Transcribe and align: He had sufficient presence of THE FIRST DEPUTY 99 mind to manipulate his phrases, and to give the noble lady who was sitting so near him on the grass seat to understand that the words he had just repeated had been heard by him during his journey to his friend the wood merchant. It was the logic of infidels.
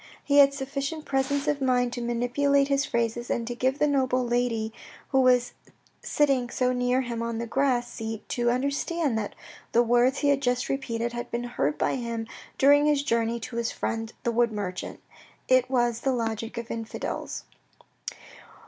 He 0.23 0.39
had 0.39 0.51
sufficient 0.51 1.05
presence 1.05 1.41
of 1.47 1.59
THE 1.59 1.59
FIRST 1.59 1.59
DEPUTY 1.63 1.79
99 1.79 1.81
mind 1.83 1.93
to 1.93 2.01
manipulate 2.01 2.67
his 2.69 2.85
phrases, 2.85 3.29
and 3.29 3.45
to 3.45 3.53
give 3.53 3.77
the 3.77 3.85
noble 3.85 4.25
lady 4.25 4.73
who 5.09 5.21
was 5.21 5.53
sitting 6.01 6.49
so 6.49 6.73
near 6.73 7.01
him 7.01 7.21
on 7.21 7.37
the 7.37 7.45
grass 7.45 7.87
seat 7.93 8.27
to 8.29 8.49
understand 8.49 9.15
that 9.19 9.35
the 9.73 9.83
words 9.83 10.17
he 10.17 10.29
had 10.29 10.41
just 10.41 10.69
repeated 10.69 11.13
had 11.13 11.29
been 11.29 11.43
heard 11.43 11.77
by 11.77 11.97
him 11.97 12.25
during 12.57 12.87
his 12.87 13.03
journey 13.03 13.39
to 13.41 13.57
his 13.57 13.71
friend 13.71 14.13
the 14.23 14.31
wood 14.31 14.51
merchant. 14.51 14.99
It 15.47 15.69
was 15.69 15.99
the 15.99 16.13
logic 16.13 16.57
of 16.57 16.71
infidels. 16.71 17.43